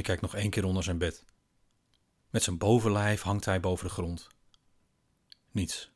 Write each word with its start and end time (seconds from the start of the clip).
Tommy 0.00 0.18
kijkt 0.18 0.32
nog 0.32 0.42
één 0.42 0.50
keer 0.50 0.64
onder 0.64 0.82
zijn 0.82 0.98
bed. 0.98 1.24
Met 2.30 2.42
zijn 2.42 2.58
bovenlijf 2.58 3.22
hangt 3.22 3.44
hij 3.44 3.60
boven 3.60 3.86
de 3.86 3.92
grond. 3.92 4.28
Niets. 5.50 5.90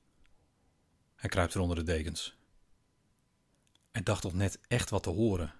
Hij 1.17 1.29
kruipt 1.31 1.55
er 1.55 1.61
onder 1.61 1.77
de 1.77 1.83
dekens. 1.83 2.37
Hij 3.93 4.03
dacht 4.03 4.23
toch 4.23 4.35
net 4.35 4.59
echt 4.69 4.91
wat 4.91 5.03
te 5.03 5.11
horen. 5.11 5.55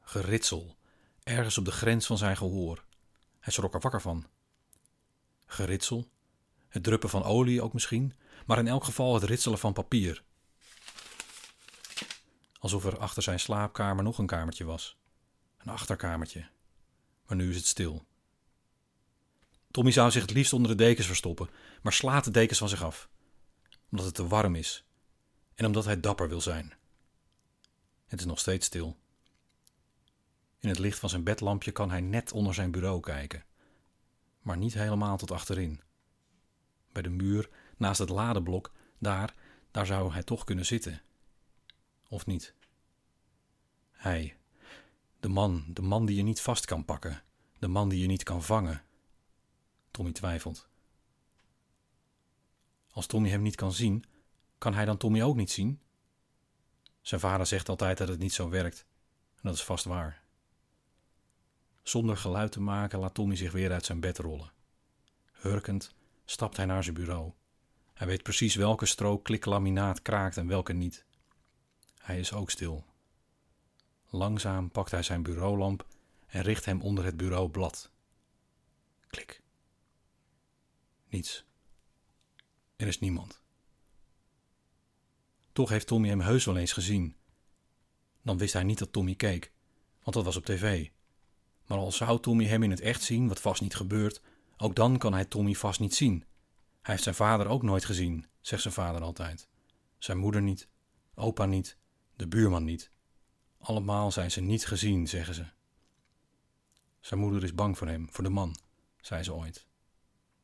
Geritsel, 0.00 0.76
ergens 1.22 1.58
op 1.58 1.64
de 1.64 1.72
grens 1.72 2.06
van 2.06 2.18
zijn 2.18 2.36
gehoor. 2.36 2.84
Hij 3.40 3.52
schrok 3.52 3.74
er 3.74 3.80
wakker 3.80 4.00
van. 4.00 4.26
Geritsel, 5.46 6.08
het 6.68 6.82
druppen 6.82 7.08
van 7.08 7.24
olie 7.24 7.62
ook 7.62 7.72
misschien, 7.72 8.14
maar 8.46 8.58
in 8.58 8.68
elk 8.68 8.84
geval 8.84 9.14
het 9.14 9.22
ritselen 9.22 9.58
van 9.58 9.72
papier. 9.72 10.22
Alsof 12.58 12.84
er 12.84 12.98
achter 12.98 13.22
zijn 13.22 13.40
slaapkamer 13.40 14.04
nog 14.04 14.18
een 14.18 14.26
kamertje 14.26 14.64
was. 14.64 14.96
Een 15.58 15.72
achterkamertje. 15.72 16.50
Maar 17.32 17.40
nu 17.40 17.50
is 17.50 17.56
het 17.56 17.66
stil. 17.66 18.04
Tommy 19.70 19.90
zou 19.90 20.10
zich 20.10 20.22
het 20.22 20.30
liefst 20.30 20.52
onder 20.52 20.70
de 20.70 20.84
dekens 20.84 21.06
verstoppen, 21.06 21.50
maar 21.82 21.92
slaat 21.92 22.24
de 22.24 22.30
dekens 22.30 22.58
van 22.58 22.68
zich 22.68 22.82
af. 22.82 23.08
Omdat 23.90 24.06
het 24.06 24.14
te 24.14 24.26
warm 24.26 24.54
is. 24.54 24.84
En 25.54 25.66
omdat 25.66 25.84
hij 25.84 26.00
dapper 26.00 26.28
wil 26.28 26.40
zijn. 26.40 26.72
Het 28.06 28.20
is 28.20 28.26
nog 28.26 28.38
steeds 28.38 28.66
stil. 28.66 28.96
In 30.58 30.68
het 30.68 30.78
licht 30.78 30.98
van 30.98 31.08
zijn 31.08 31.24
bedlampje 31.24 31.72
kan 31.72 31.90
hij 31.90 32.00
net 32.00 32.32
onder 32.32 32.54
zijn 32.54 32.70
bureau 32.70 33.00
kijken. 33.00 33.44
Maar 34.40 34.56
niet 34.56 34.74
helemaal 34.74 35.16
tot 35.16 35.30
achterin. 35.30 35.80
Bij 36.92 37.02
de 37.02 37.10
muur, 37.10 37.50
naast 37.76 37.98
het 37.98 38.08
ladeblok, 38.08 38.72
daar, 38.98 39.34
daar 39.70 39.86
zou 39.86 40.12
hij 40.12 40.22
toch 40.22 40.44
kunnen 40.44 40.66
zitten. 40.66 41.02
Of 42.08 42.26
niet? 42.26 42.54
Hij, 43.90 44.36
de 45.22 45.28
man, 45.28 45.64
de 45.68 45.82
man 45.82 46.06
die 46.06 46.16
je 46.16 46.22
niet 46.22 46.40
vast 46.40 46.64
kan 46.64 46.84
pakken, 46.84 47.22
de 47.58 47.68
man 47.68 47.88
die 47.88 48.00
je 48.00 48.06
niet 48.06 48.22
kan 48.22 48.42
vangen. 48.42 48.82
Tommy 49.90 50.12
twijfelt. 50.12 50.68
Als 52.90 53.06
Tommy 53.06 53.28
hem 53.28 53.42
niet 53.42 53.54
kan 53.54 53.72
zien, 53.72 54.04
kan 54.58 54.74
hij 54.74 54.84
dan 54.84 54.96
Tommy 54.96 55.22
ook 55.22 55.36
niet 55.36 55.50
zien? 55.50 55.80
Zijn 57.00 57.20
vader 57.20 57.46
zegt 57.46 57.68
altijd 57.68 57.98
dat 57.98 58.08
het 58.08 58.18
niet 58.18 58.32
zo 58.32 58.48
werkt, 58.48 58.86
en 59.34 59.40
dat 59.42 59.54
is 59.54 59.64
vast 59.64 59.84
waar. 59.84 60.22
Zonder 61.82 62.16
geluid 62.16 62.52
te 62.52 62.60
maken 62.60 62.98
laat 62.98 63.14
Tommy 63.14 63.36
zich 63.36 63.52
weer 63.52 63.72
uit 63.72 63.84
zijn 63.84 64.00
bed 64.00 64.18
rollen. 64.18 64.52
Hurkend 65.32 65.94
stapt 66.24 66.56
hij 66.56 66.66
naar 66.66 66.82
zijn 66.82 66.94
bureau. 66.94 67.32
Hij 67.94 68.06
weet 68.06 68.22
precies 68.22 68.54
welke 68.54 68.86
strook 68.86 69.24
kliklaminaat 69.24 70.02
kraakt 70.02 70.36
en 70.36 70.46
welke 70.46 70.72
niet. 70.72 71.04
Hij 71.98 72.18
is 72.18 72.32
ook 72.32 72.50
stil. 72.50 72.91
Langzaam 74.14 74.70
pakt 74.70 74.90
hij 74.90 75.02
zijn 75.02 75.22
bureaulamp 75.22 75.86
en 76.26 76.42
richt 76.42 76.64
hem 76.64 76.80
onder 76.80 77.04
het 77.04 77.16
bureaublad. 77.16 77.90
Klik. 79.06 79.42
Niets. 81.08 81.44
Er 82.76 82.86
is 82.86 82.98
niemand. 82.98 83.42
Toch 85.52 85.68
heeft 85.68 85.86
Tommy 85.86 86.08
hem 86.08 86.20
heus 86.20 86.44
wel 86.44 86.56
eens 86.56 86.72
gezien. 86.72 87.16
Dan 88.22 88.38
wist 88.38 88.52
hij 88.52 88.62
niet 88.62 88.78
dat 88.78 88.92
Tommy 88.92 89.14
keek, 89.14 89.52
want 90.02 90.16
dat 90.16 90.24
was 90.24 90.36
op 90.36 90.44
tv. 90.44 90.90
Maar 91.66 91.78
al 91.78 91.92
zou 91.92 92.20
Tommy 92.20 92.44
hem 92.44 92.62
in 92.62 92.70
het 92.70 92.80
echt 92.80 93.02
zien, 93.02 93.28
wat 93.28 93.40
vast 93.40 93.60
niet 93.60 93.74
gebeurt, 93.74 94.22
ook 94.56 94.74
dan 94.74 94.98
kan 94.98 95.12
hij 95.12 95.24
Tommy 95.24 95.52
vast 95.54 95.80
niet 95.80 95.94
zien. 95.94 96.24
Hij 96.82 96.92
heeft 96.92 97.02
zijn 97.02 97.14
vader 97.14 97.46
ook 97.46 97.62
nooit 97.62 97.84
gezien, 97.84 98.26
zegt 98.40 98.62
zijn 98.62 98.74
vader 98.74 99.02
altijd. 99.02 99.48
Zijn 99.98 100.18
moeder 100.18 100.42
niet, 100.42 100.68
opa 101.14 101.46
niet, 101.46 101.76
de 102.16 102.28
buurman 102.28 102.64
niet. 102.64 102.90
Allemaal 103.62 104.12
zijn 104.12 104.30
ze 104.30 104.40
niet 104.40 104.66
gezien, 104.66 105.08
zeggen 105.08 105.34
ze. 105.34 105.46
Zijn 107.00 107.20
moeder 107.20 107.44
is 107.44 107.54
bang 107.54 107.78
voor 107.78 107.86
hem, 107.86 108.08
voor 108.10 108.24
de 108.24 108.30
man, 108.30 108.56
zei 109.00 109.22
ze 109.22 109.34
ooit. 109.34 109.66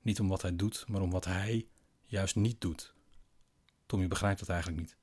Niet 0.02 0.20
om 0.20 0.28
wat 0.28 0.42
hij 0.42 0.56
doet, 0.56 0.84
maar 0.88 1.00
om 1.00 1.10
wat 1.10 1.24
hij 1.24 1.68
juist 2.04 2.36
niet 2.36 2.60
doet. 2.60 2.94
Tommy 3.86 4.08
begrijpt 4.08 4.38
dat 4.38 4.48
eigenlijk 4.48 4.80
niet. 4.80 4.96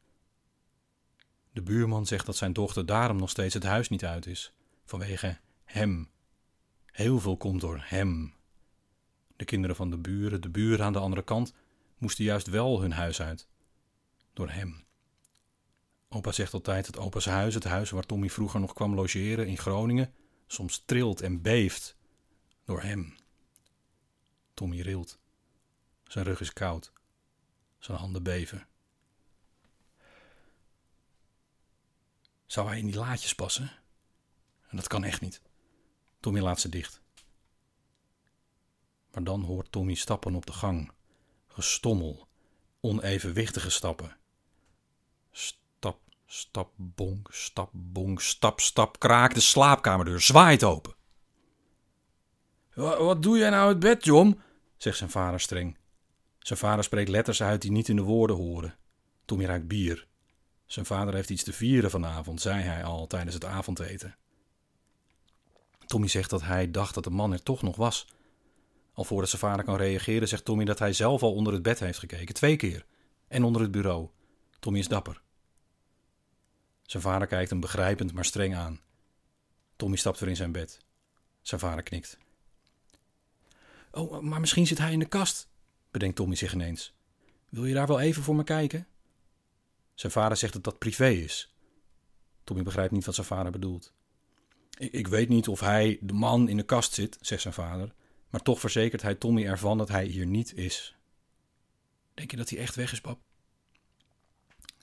De 1.51 1.62
buurman 1.62 2.06
zegt 2.06 2.25
dat 2.25 2.35
zijn 2.35 2.53
dochter 2.53 2.85
daarom 2.85 3.17
nog 3.17 3.29
steeds 3.29 3.53
het 3.53 3.63
huis 3.63 3.90
niet 3.90 4.06
uit 4.06 4.25
is, 4.25 4.53
vanwege 4.85 5.40
hem. 5.63 6.09
Heel 6.85 7.19
veel 7.19 7.38
komt 7.38 7.61
door 7.61 7.84
hem. 7.84 8.34
De 9.35 9.45
kinderen 9.45 9.75
van 9.75 9.90
de 9.90 9.97
buren, 9.97 10.41
de 10.41 10.50
buren 10.50 10.85
aan 10.85 10.94
de 10.94 11.00
andere 11.00 11.23
kant, 11.23 11.53
moesten 11.97 12.23
juist 12.23 12.47
wel 12.47 12.81
hun 12.81 12.91
huis 12.91 13.22
uit. 13.22 13.47
Door 14.34 14.50
hem. 14.50 14.84
Opa 16.16 16.31
zegt 16.31 16.53
altijd 16.53 16.86
dat 16.86 16.98
opa's 16.98 17.26
huis, 17.26 17.53
het 17.53 17.64
huis 17.64 17.90
waar 17.90 18.06
Tommy 18.06 18.30
vroeger 18.30 18.59
nog 18.59 18.74
kwam 18.74 18.96
logeren 18.96 19.48
in 19.48 19.58
Groningen, 19.58 20.14
soms 20.48 20.84
trilt 20.86 21.22
en 21.22 21.42
beeft. 21.42 21.96
Door 22.64 22.81
hem. 22.81 23.16
Tommy 24.53 24.81
rilt. 24.81 25.20
Zijn 26.03 26.26
rug 26.26 26.42
is 26.42 26.53
koud. 26.53 26.92
Zijn 27.80 27.98
handen 27.98 28.24
beven. 28.24 28.68
Zou 32.46 32.68
hij 32.68 32.80
in 32.80 32.86
die 32.86 32.96
laadjes 32.96 33.36
passen? 33.36 33.72
En 34.68 34.78
dat 34.78 34.88
kan 34.88 35.03
echt 35.03 35.22
niet. 35.22 35.42
Tommy 36.20 36.40
laat 36.40 36.59
ze 36.59 36.70
dicht. 36.70 37.02
Maar 39.12 39.24
dan 39.24 39.42
hoort 39.44 39.72
Tommy 39.72 39.94
stappen 39.94 40.36
op 40.36 40.46
de 40.46 40.53
gang. 40.53 40.92
Gestommel. 41.47 42.28
Onevenwichtige 42.80 43.70
stappen. 43.70 44.18
Stap, 45.32 45.64
stap, 46.25 46.72
bonk, 46.75 47.28
stap, 47.31 47.69
bonk, 47.74 48.22
stap, 48.22 48.59
stap, 48.59 49.00
kraak. 49.00 49.34
De 49.34 49.40
slaapkamerdeur 49.40 50.22
zwaait 50.22 50.63
open. 50.63 50.96
Wat 52.74 53.24
doe 53.24 53.38
jij 53.38 53.50
nou 53.50 53.68
uit 53.68 53.80
bed, 53.80 54.06
Jom? 54.06 54.41
zegt 54.78 54.97
zijn 54.97 55.09
vader 55.09 55.40
streng. 55.40 55.78
Zijn 56.40 56.59
vader 56.59 56.84
spreekt 56.84 57.09
letters 57.09 57.44
uit 57.44 57.62
die 57.62 57.72
niet 57.72 57.90
in 57.90 57.96
de 57.96 58.02
woorden 58.02 58.35
horen. 58.35 58.78
Tommy 59.25 59.46
ruikt 59.46 59.68
bier. 59.68 60.08
Zijn 60.66 60.85
vader 60.85 61.14
heeft 61.14 61.30
iets 61.30 61.44
te 61.44 61.53
vieren 61.53 61.90
vanavond, 61.90 62.41
zei 62.41 62.62
hij 62.62 62.84
al 62.84 63.08
tijdens 63.08 63.34
het 63.34 63.46
avondeten. 63.46 64.16
Tommy 65.85 66.08
zegt 66.08 66.30
dat 66.30 66.41
hij 66.41 66.72
dacht 66.72 66.94
dat 66.94 67.03
de 67.03 67.09
man 67.09 67.34
er 67.34 67.44
toch 67.44 67.62
nog 67.62 67.75
was. 67.75 68.08
Al 68.94 69.03
voordat 69.03 69.30
zijn 69.30 69.41
vader 69.41 69.66
kan 69.66 69.75
reageren, 69.75 70.28
zegt 70.28 70.46
Tommy 70.46 70.66
dat 70.66 70.80
hij 70.80 70.94
zelf 70.94 71.24
al 71.24 71.34
onder 71.34 71.53
het 71.53 71.62
bed 71.62 71.80
heeft 71.80 72.00
gekeken, 72.00 72.35
twee 72.35 72.56
keer. 72.56 72.85
En 73.28 73.44
onder 73.44 73.62
het 73.62 73.72
bureau. 73.72 74.09
Tommy 74.59 74.80
is 74.80 74.88
dapper. 74.88 75.22
Zijn 76.85 77.03
vader 77.03 77.28
kijkt 77.28 77.50
hem 77.50 77.59
begrijpend, 77.59 78.13
maar 78.13 78.25
streng 78.25 78.56
aan. 78.56 78.79
Tommy 79.75 79.96
stapt 79.96 80.19
weer 80.19 80.29
in 80.29 80.35
zijn 80.35 80.51
bed. 80.51 80.79
Zijn 81.41 81.62
vader 81.62 81.84
knikt. 81.84 82.18
Oh, 83.91 84.19
maar 84.19 84.40
misschien 84.40 84.68
zit 84.68 84.78
hij 84.78 84.91
in 84.91 85.00
de 85.00 85.06
kast, 85.06 85.47
bedenkt 85.91 86.16
Tommy 86.16 86.35
zich 86.35 86.53
ineens. 86.53 86.94
Wil 87.50 87.66
je 87.66 87.73
daar 87.73 87.88
wel 87.88 88.00
even 88.00 88.23
voor 88.23 88.35
me 88.35 88.44
kijken? 88.44 88.88
Zijn 89.94 90.12
vader 90.12 90.38
zegt 90.38 90.53
dat 90.53 90.63
dat 90.63 90.78
privé 90.78 91.09
is. 91.09 91.53
Tommy 92.44 92.63
begrijpt 92.63 92.91
niet 92.91 93.06
wat 93.06 93.16
zijn 93.16 93.28
vader 93.28 93.52
bedoelt. 93.52 93.94
Ik, 94.78 94.91
ik 94.91 95.07
weet 95.07 95.29
niet 95.29 95.47
of 95.47 95.59
hij, 95.59 95.97
de 96.02 96.13
man, 96.13 96.50
in 96.50 96.57
de 96.57 96.63
kast 96.63 96.94
zit, 96.94 97.17
zegt 97.22 97.41
zijn 97.41 97.53
vader, 97.53 97.94
maar 98.29 98.41
toch 98.41 98.59
verzekert 98.59 99.02
hij 99.02 99.16
Tommy 99.16 99.46
ervan 99.46 99.78
dat 99.78 99.90
hij 99.90 100.06
hier 100.06 100.25
niet 100.25 100.53
is. 100.53 100.96
Denk 102.13 102.31
je 102.31 102.38
dat 102.38 102.50
hij 102.50 102.59
echt 102.59 102.75
weg 102.75 102.91
is, 102.91 103.02
pap? 103.02 103.19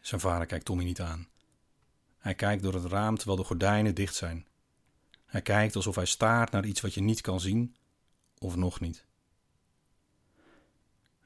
Zijn 0.00 0.20
vader 0.20 0.46
kijkt 0.46 0.64
Tommy 0.64 0.84
niet 0.84 1.00
aan. 1.00 1.28
Hij 2.22 2.34
kijkt 2.34 2.62
door 2.62 2.74
het 2.74 2.84
raam 2.84 3.16
terwijl 3.16 3.38
de 3.38 3.44
gordijnen 3.44 3.94
dicht 3.94 4.14
zijn. 4.14 4.46
Hij 5.26 5.42
kijkt 5.42 5.76
alsof 5.76 5.94
hij 5.94 6.04
staart 6.04 6.50
naar 6.50 6.64
iets 6.64 6.80
wat 6.80 6.94
je 6.94 7.00
niet 7.00 7.20
kan 7.20 7.40
zien, 7.40 7.76
of 8.38 8.56
nog 8.56 8.80
niet. 8.80 9.04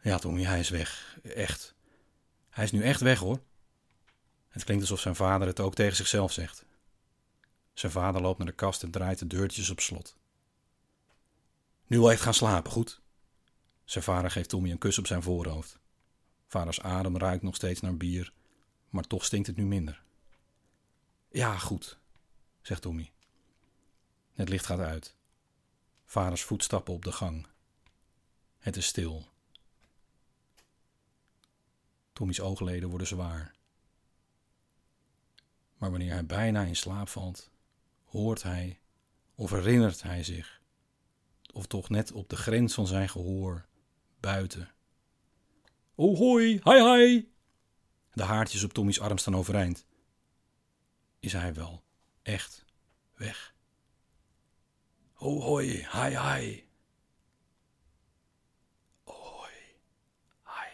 Ja, 0.01 0.19
Tommy, 0.19 0.43
hij 0.43 0.59
is 0.59 0.69
weg. 0.69 1.19
Echt. 1.23 1.75
Hij 2.49 2.65
is 2.65 2.73
nu 2.73 2.83
echt 2.83 3.01
weg, 3.01 3.19
hoor. 3.19 3.41
Het 4.49 4.65
klinkt 4.65 4.83
alsof 4.83 5.01
zijn 5.01 5.17
vader 5.17 5.47
het 5.47 5.61
ook 5.61 5.75
tegen 5.75 5.97
zichzelf 5.97 6.33
zegt. 6.33 6.65
Zijn 7.75 7.93
vader 7.93 8.21
loopt 8.21 8.39
naar 8.39 8.47
de 8.47 8.53
kast 8.53 8.83
en 8.83 8.91
draait 8.91 9.19
de 9.19 9.27
deurtjes 9.27 9.71
op 9.71 9.81
slot. 9.81 10.17
Nu 11.87 11.99
wil 11.99 12.11
echt 12.11 12.23
gaan 12.23 12.35
slapen, 12.35 12.73
goed? 12.73 13.01
Zijn 13.85 14.05
vader 14.05 14.31
geeft 14.31 14.49
Tommy 14.49 14.71
een 14.71 14.79
kus 14.79 14.99
op 14.99 15.07
zijn 15.07 15.23
voorhoofd. 15.23 15.79
Vaders 16.47 16.81
adem 16.81 17.17
ruikt 17.17 17.43
nog 17.43 17.55
steeds 17.55 17.81
naar 17.81 17.97
bier, 17.97 18.33
maar 18.89 19.05
toch 19.05 19.25
stinkt 19.25 19.47
het 19.47 19.57
nu 19.57 19.65
minder. 19.65 20.05
Ja, 21.29 21.59
goed, 21.59 21.99
zegt 22.63 22.83
Tommy. 22.83 23.13
Het 24.35 24.49
licht 24.49 24.67
gaat 24.67 24.79
uit. 24.79 25.17
Vaders 26.05 26.43
voetstappen 26.43 26.95
op 26.95 27.05
de 27.05 27.13
gang. 27.13 27.47
Het 28.59 28.77
is 28.77 28.87
stil. 28.87 29.27
Tommy's 32.13 32.41
oogleden 32.41 32.89
worden 32.89 33.07
zwaar. 33.07 33.55
Maar 35.77 35.91
wanneer 35.91 36.13
hij 36.13 36.27
bijna 36.27 36.63
in 36.63 36.77
slaap 36.77 37.09
valt, 37.09 37.51
hoort 38.05 38.43
hij 38.43 38.81
of 39.35 39.51
herinnert 39.51 40.03
hij 40.03 40.23
zich, 40.23 40.61
of 41.53 41.67
toch 41.67 41.89
net 41.89 42.13
op 42.13 42.29
de 42.29 42.37
grens 42.37 42.75
van 42.75 42.87
zijn 42.87 43.09
gehoor, 43.09 43.67
buiten. 44.21 44.71
Oh 45.95 46.19
hoi, 46.19 46.61
hi 46.65 46.83
hi! 46.83 47.29
De 48.13 48.23
haartjes 48.23 48.65
op 48.65 48.73
Tommy's 48.73 49.01
arm 49.01 49.19
staan 49.19 49.37
overeind. 49.37 49.87
Is 51.27 51.33
hij 51.33 51.55
wel 51.55 51.83
echt 52.23 52.65
weg? 53.15 53.55
Ho 55.13 55.41
hoi, 55.41 55.67
hi 55.67 56.09
hi. 56.09 56.65
Hoi, 59.05 59.53
hi. 60.45 60.69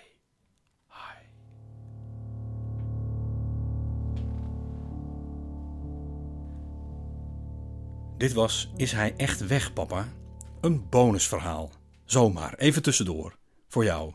Dit 8.16 8.32
was 8.32 8.72
Is 8.76 8.93
hij 8.93 9.16
echt 9.16 9.46
weg, 9.46 9.72
papa? 9.72 10.08
Een 10.60 10.88
bonusverhaal. 10.88 11.70
Zomaar, 12.04 12.54
even 12.54 12.82
tussendoor. 12.82 13.38
Voor 13.69 13.84
jou. 13.84 14.08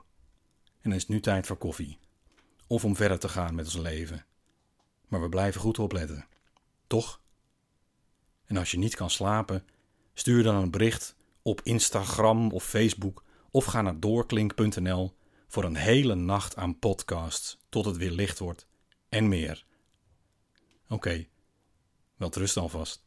En 0.64 0.82
dan 0.82 0.94
is 0.94 1.02
het 1.02 1.10
nu 1.10 1.20
tijd 1.20 1.46
voor 1.46 1.58
koffie. 1.58 2.00
Of 2.68 2.86
om 2.86 2.96
verder 2.96 3.20
te 3.20 3.30
gaan 3.30 3.56
met 3.56 3.66
ons 3.66 3.78
leven. 3.78 4.26
Maar 5.08 5.22
we 5.22 5.30
blijven 5.30 5.62
goed 5.62 5.80
opletten. 5.80 6.28
Toch? 6.88 7.22
En 8.46 8.58
als 8.58 8.72
je 8.72 8.78
niet 8.78 8.96
kan 8.96 9.10
slapen, 9.10 9.66
stuur 10.14 10.44
dan 10.44 10.56
een 10.56 10.72
bericht 10.72 11.16
op 11.42 11.62
Instagram 11.62 12.52
of 12.52 12.64
Facebook 12.64 13.24
of 13.52 13.66
ga 13.66 13.82
naar 13.82 14.00
doorklink.nl 14.00 15.16
voor 15.48 15.64
een 15.64 15.76
hele 15.76 16.16
nacht 16.16 16.56
aan 16.56 16.80
podcasts 16.80 17.58
tot 17.70 17.86
het 17.86 17.98
weer 17.98 18.12
licht 18.12 18.40
wordt 18.40 18.68
en 19.10 19.28
meer. 19.28 19.66
Oké, 20.90 21.28
wel 22.16 22.30
rust 22.34 22.58
alvast. 22.58 23.07